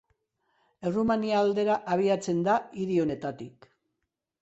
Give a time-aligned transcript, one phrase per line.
[0.91, 3.73] Errumania aldera abiatzen da hiri honetatik.